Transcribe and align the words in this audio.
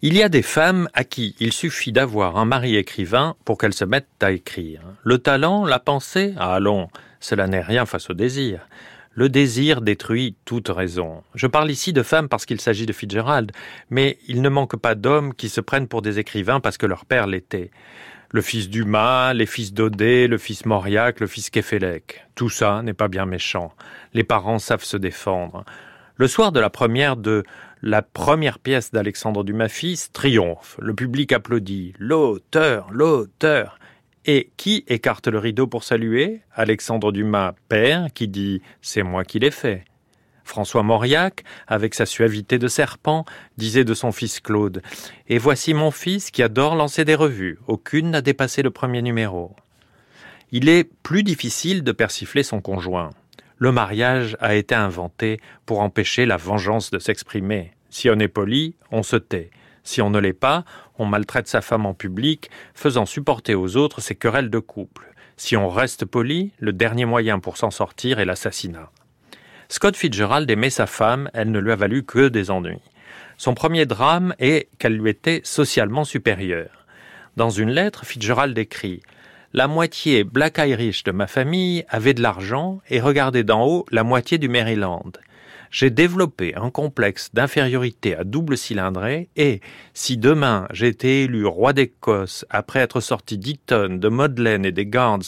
Il 0.00 0.16
y 0.16 0.22
a 0.22 0.28
des 0.28 0.42
femmes 0.42 0.88
à 0.94 1.02
qui 1.02 1.34
il 1.40 1.52
suffit 1.52 1.90
d'avoir 1.90 2.36
un 2.36 2.44
mari 2.44 2.76
écrivain 2.76 3.34
pour 3.44 3.58
qu'elles 3.58 3.74
se 3.74 3.84
mettent 3.84 4.06
à 4.22 4.30
écrire. 4.30 4.80
Le 5.02 5.18
talent, 5.18 5.64
la 5.64 5.80
pensée, 5.80 6.34
ah, 6.36 6.54
allons, 6.54 6.86
cela 7.18 7.48
n'est 7.48 7.60
rien 7.60 7.84
face 7.84 8.08
au 8.08 8.14
désir. 8.14 8.68
Le 9.10 9.28
désir 9.28 9.80
détruit 9.80 10.36
toute 10.44 10.68
raison. 10.68 11.24
Je 11.34 11.48
parle 11.48 11.68
ici 11.72 11.92
de 11.92 12.04
femmes 12.04 12.28
parce 12.28 12.46
qu'il 12.46 12.60
s'agit 12.60 12.86
de 12.86 12.92
Fitzgerald, 12.92 13.50
mais 13.90 14.18
il 14.28 14.40
ne 14.40 14.48
manque 14.48 14.76
pas 14.76 14.94
d'hommes 14.94 15.34
qui 15.34 15.48
se 15.48 15.60
prennent 15.60 15.88
pour 15.88 16.00
des 16.00 16.20
écrivains 16.20 16.60
parce 16.60 16.78
que 16.78 16.86
leur 16.86 17.04
père 17.04 17.26
l'était. 17.26 17.72
Le 18.30 18.40
fils 18.40 18.70
Dumas, 18.70 19.34
les 19.34 19.46
fils 19.46 19.72
Daudet, 19.72 20.28
le 20.28 20.38
fils 20.38 20.64
Mauriac, 20.64 21.18
le 21.18 21.26
fils 21.26 21.50
Kefelec. 21.50 22.24
Tout 22.36 22.50
ça 22.50 22.82
n'est 22.82 22.94
pas 22.94 23.08
bien 23.08 23.26
méchant. 23.26 23.72
Les 24.14 24.22
parents 24.22 24.60
savent 24.60 24.84
se 24.84 24.96
défendre. 24.96 25.64
Le 26.20 26.26
soir 26.26 26.50
de 26.50 26.58
la 26.58 26.68
première 26.68 27.16
de 27.16 27.44
la 27.80 28.02
première 28.02 28.58
pièce 28.58 28.90
d'Alexandre 28.90 29.44
Dumas 29.44 29.68
fils 29.68 30.10
triomphe. 30.10 30.76
Le 30.82 30.92
public 30.92 31.32
applaudit. 31.32 31.94
L'auteur, 31.96 32.88
l'auteur. 32.90 33.78
Et 34.24 34.50
qui 34.56 34.82
écarte 34.88 35.28
le 35.28 35.38
rideau 35.38 35.68
pour 35.68 35.84
saluer? 35.84 36.40
Alexandre 36.52 37.12
Dumas, 37.12 37.54
père, 37.68 38.08
qui 38.12 38.26
dit 38.26 38.62
C'est 38.82 39.04
moi 39.04 39.22
qui 39.22 39.38
l'ai 39.38 39.52
fait. 39.52 39.84
François 40.42 40.82
Mauriac, 40.82 41.44
avec 41.68 41.94
sa 41.94 42.04
suavité 42.04 42.58
de 42.58 42.66
serpent, 42.66 43.24
disait 43.56 43.84
de 43.84 43.94
son 43.94 44.10
fils 44.10 44.40
Claude 44.40 44.82
Et 45.28 45.38
voici 45.38 45.72
mon 45.72 45.92
fils 45.92 46.32
qui 46.32 46.42
adore 46.42 46.74
lancer 46.74 47.04
des 47.04 47.14
revues. 47.14 47.60
Aucune 47.68 48.10
n'a 48.10 48.22
dépassé 48.22 48.62
le 48.62 48.72
premier 48.72 49.02
numéro. 49.02 49.54
Il 50.50 50.68
est 50.68 50.82
plus 50.82 51.22
difficile 51.22 51.84
de 51.84 51.92
persifler 51.92 52.42
son 52.42 52.60
conjoint 52.60 53.10
le 53.58 53.72
mariage 53.72 54.36
a 54.40 54.54
été 54.54 54.74
inventé 54.74 55.40
pour 55.66 55.80
empêcher 55.80 56.26
la 56.26 56.36
vengeance 56.36 56.90
de 56.90 56.98
s'exprimer. 56.98 57.72
Si 57.90 58.08
on 58.08 58.18
est 58.18 58.28
poli, 58.28 58.76
on 58.92 59.02
se 59.02 59.16
tait. 59.16 59.50
Si 59.82 60.00
on 60.00 60.10
ne 60.10 60.18
l'est 60.18 60.32
pas, 60.32 60.64
on 60.98 61.06
maltraite 61.06 61.48
sa 61.48 61.60
femme 61.60 61.86
en 61.86 61.94
public, 61.94 62.50
faisant 62.74 63.06
supporter 63.06 63.54
aux 63.54 63.76
autres 63.76 64.00
ses 64.00 64.14
querelles 64.14 64.50
de 64.50 64.58
couple. 64.58 65.12
Si 65.36 65.56
on 65.56 65.68
reste 65.68 66.04
poli, 66.04 66.52
le 66.58 66.72
dernier 66.72 67.04
moyen 67.04 67.38
pour 67.40 67.56
s'en 67.56 67.70
sortir 67.70 68.18
est 68.18 68.24
l'assassinat. 68.24 68.90
Scott 69.68 69.96
Fitzgerald 69.96 70.50
aimait 70.50 70.70
sa 70.70 70.86
femme, 70.86 71.30
elle 71.34 71.50
ne 71.50 71.58
lui 71.58 71.72
a 71.72 71.76
valu 71.76 72.04
que 72.04 72.28
des 72.28 72.50
ennuis. 72.50 72.82
Son 73.36 73.54
premier 73.54 73.86
drame 73.86 74.34
est 74.38 74.68
qu'elle 74.78 74.96
lui 74.96 75.10
était 75.10 75.40
socialement 75.44 76.04
supérieure. 76.04 76.86
Dans 77.36 77.50
une 77.50 77.70
lettre, 77.70 78.04
Fitzgerald 78.04 78.56
écrit 78.58 79.00
la 79.54 79.66
moitié 79.66 80.24
Black 80.24 80.58
Irish 80.58 81.04
de 81.04 81.10
ma 81.10 81.26
famille 81.26 81.84
avait 81.88 82.14
de 82.14 82.22
l'argent 82.22 82.80
et 82.90 83.00
regardait 83.00 83.44
d'en 83.44 83.66
haut 83.66 83.86
la 83.90 84.04
moitié 84.04 84.36
du 84.38 84.48
Maryland. 84.48 85.12
J'ai 85.70 85.90
développé 85.90 86.54
un 86.54 86.70
complexe 86.70 87.30
d'infériorité 87.34 88.16
à 88.16 88.24
double 88.24 88.56
cylindré 88.56 89.28
et, 89.36 89.60
si 89.92 90.16
demain 90.16 90.66
j'étais 90.72 91.24
élu 91.24 91.46
roi 91.46 91.72
d'Écosse 91.72 92.46
après 92.48 92.80
être 92.80 93.00
sorti 93.00 93.36
d'Eton, 93.36 93.96
de 93.98 94.08
Modlane 94.08 94.64
et 94.64 94.72
des 94.72 94.86
Gants 94.86 95.18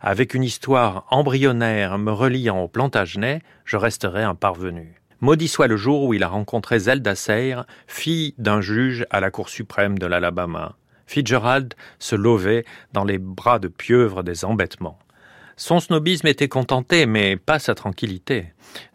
avec 0.00 0.34
une 0.34 0.44
histoire 0.44 1.06
embryonnaire 1.10 1.98
me 1.98 2.12
reliant 2.12 2.62
au 2.62 2.68
Plantagenet, 2.68 3.42
je 3.64 3.76
resterais 3.76 4.22
un 4.22 4.34
parvenu. 4.34 4.94
Maudit 5.20 5.48
soit 5.48 5.68
le 5.68 5.76
jour 5.76 6.04
où 6.04 6.14
il 6.14 6.24
a 6.24 6.28
rencontré 6.28 6.78
Zelda 6.78 7.14
Sayre, 7.14 7.64
fille 7.86 8.34
d'un 8.38 8.60
juge 8.60 9.06
à 9.10 9.20
la 9.20 9.30
Cour 9.30 9.50
suprême 9.50 9.98
de 9.98 10.06
l'Alabama. 10.06 10.76
Fitzgerald 11.06 11.74
se 11.98 12.16
lovait 12.16 12.64
dans 12.92 13.04
les 13.04 13.18
bras 13.18 13.58
de 13.58 13.68
pieuvre 13.68 14.22
des 14.22 14.44
embêtements. 14.44 14.98
Son 15.56 15.80
snobisme 15.80 16.26
était 16.26 16.48
contenté, 16.48 17.06
mais 17.06 17.36
pas 17.36 17.58
sa 17.58 17.74
tranquillité. 17.74 18.46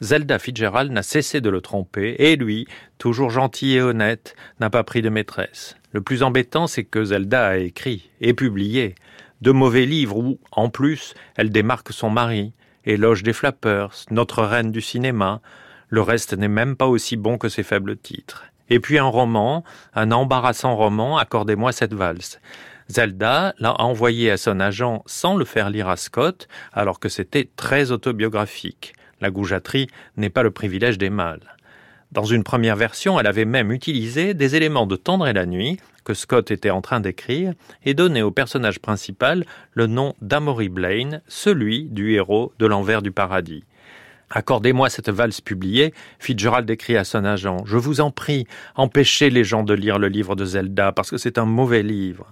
Zelda 0.01 0.39
Fitzgerald 0.39 0.91
n'a 0.91 1.03
cessé 1.03 1.39
de 1.39 1.49
le 1.49 1.61
tromper, 1.61 2.15
et 2.17 2.35
lui, 2.35 2.67
toujours 2.97 3.29
gentil 3.29 3.75
et 3.75 3.81
honnête, 3.81 4.35
n'a 4.59 4.69
pas 4.69 4.83
pris 4.83 5.01
de 5.01 5.09
maîtresse. 5.09 5.77
Le 5.91 6.01
plus 6.01 6.23
embêtant, 6.23 6.67
c'est 6.67 6.83
que 6.83 7.05
Zelda 7.05 7.47
a 7.47 7.57
écrit 7.57 8.09
et 8.21 8.33
publié 8.33 8.95
de 9.41 9.51
mauvais 9.51 9.85
livres 9.85 10.17
où, 10.17 10.39
en 10.51 10.69
plus, 10.69 11.13
elle 11.35 11.51
démarque 11.51 11.93
son 11.93 12.09
mari, 12.09 12.53
éloge 12.85 13.23
des 13.23 13.33
flappers, 13.33 13.93
notre 14.09 14.43
reine 14.43 14.71
du 14.71 14.81
cinéma. 14.81 15.41
Le 15.89 16.01
reste 16.01 16.33
n'est 16.33 16.47
même 16.47 16.75
pas 16.75 16.87
aussi 16.87 17.17
bon 17.17 17.37
que 17.37 17.49
ses 17.49 17.63
faibles 17.63 17.97
titres. 17.97 18.45
Et 18.69 18.79
puis 18.79 18.97
un 18.97 19.05
roman, 19.05 19.63
un 19.93 20.11
embarrassant 20.11 20.75
roman, 20.75 21.17
Accordez-moi 21.17 21.71
cette 21.71 21.93
valse. 21.93 22.39
Zelda 22.89 23.53
l'a 23.59 23.81
envoyé 23.81 24.31
à 24.31 24.37
son 24.37 24.59
agent 24.59 25.03
sans 25.05 25.35
le 25.35 25.45
faire 25.45 25.69
lire 25.69 25.89
à 25.89 25.97
Scott, 25.97 26.47
alors 26.73 26.99
que 26.99 27.09
c'était 27.09 27.49
très 27.55 27.91
autobiographique. 27.91 28.93
La 29.19 29.29
goujaterie 29.29 29.87
n'est 30.15 30.29
pas 30.29 30.43
le 30.43 30.51
privilège 30.51 30.97
des 30.97 31.09
mâles. 31.09 31.55
Dans 32.13 32.23
une 32.23 32.43
première 32.43 32.77
version, 32.77 33.19
elle 33.19 33.27
avait 33.27 33.45
même 33.45 33.71
utilisé 33.71 34.33
des 34.33 34.55
éléments 34.55 34.87
de 34.87 34.95
Tendre 34.95 35.27
et 35.27 35.33
la 35.33 35.45
nuit 35.45 35.77
que 36.05 36.13
Scott 36.13 36.51
était 36.51 36.69
en 36.69 36.81
train 36.81 37.01
d'écrire 37.01 37.53
et 37.83 37.93
donné 37.93 38.21
au 38.21 38.31
personnage 38.31 38.79
principal 38.79 39.45
le 39.73 39.87
nom 39.87 40.15
d'Amory 40.21 40.69
Blaine, 40.69 41.21
celui 41.27 41.83
du 41.83 42.13
héros 42.13 42.53
de 42.59 42.65
l'envers 42.65 43.01
du 43.01 43.11
paradis. 43.11 43.65
Accordez-moi 44.29 44.89
cette 44.89 45.09
valse 45.09 45.39
publiée, 45.39 45.93
Fitzgerald 46.19 46.69
écrit 46.69 46.97
à 46.97 47.05
son 47.05 47.23
agent. 47.23 47.63
Je 47.65 47.77
vous 47.77 48.01
en 48.01 48.11
prie, 48.11 48.45
empêchez 48.75 49.29
les 49.29 49.45
gens 49.45 49.63
de 49.63 49.73
lire 49.73 49.99
le 49.99 50.09
livre 50.09 50.35
de 50.35 50.43
Zelda, 50.43 50.91
parce 50.91 51.09
que 51.09 51.17
c'est 51.17 51.37
un 51.37 51.45
mauvais 51.45 51.81
livre. 51.81 52.29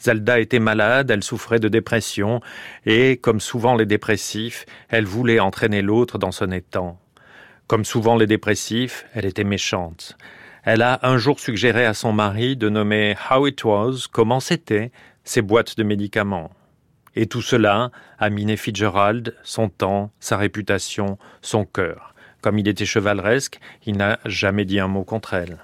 Zelda 0.00 0.40
était 0.40 0.58
malade, 0.58 1.10
elle 1.10 1.22
souffrait 1.22 1.60
de 1.60 1.68
dépression, 1.68 2.40
et, 2.84 3.16
comme 3.16 3.40
souvent 3.40 3.76
les 3.76 3.86
dépressifs, 3.86 4.66
elle 4.88 5.06
voulait 5.06 5.40
entraîner 5.40 5.82
l'autre 5.82 6.18
dans 6.18 6.32
son 6.32 6.50
étang. 6.50 6.98
Comme 7.68 7.84
souvent 7.84 8.16
les 8.16 8.26
dépressifs, 8.26 9.06
elle 9.14 9.24
était 9.24 9.44
méchante. 9.44 10.16
Elle 10.64 10.82
a 10.82 10.98
un 11.02 11.16
jour 11.16 11.38
suggéré 11.38 11.86
à 11.86 11.94
son 11.94 12.12
mari 12.12 12.56
de 12.56 12.68
nommer 12.68 13.16
How 13.30 13.46
It 13.46 13.64
Was, 13.64 14.06
comment 14.10 14.40
c'était, 14.40 14.90
ses 15.22 15.42
boîtes 15.42 15.76
de 15.76 15.84
médicaments. 15.84 16.50
Et 17.16 17.26
tout 17.26 17.42
cela 17.42 17.90
a 18.18 18.30
miné 18.30 18.56
Fitzgerald, 18.56 19.34
son 19.42 19.70
temps, 19.70 20.12
sa 20.20 20.36
réputation, 20.36 21.18
son 21.40 21.64
cœur. 21.64 22.14
Comme 22.42 22.58
il 22.58 22.68
était 22.68 22.84
chevaleresque, 22.84 23.58
il 23.86 23.96
n'a 23.96 24.20
jamais 24.26 24.66
dit 24.66 24.78
un 24.78 24.86
mot 24.86 25.02
contre 25.02 25.32
elle. 25.32 25.54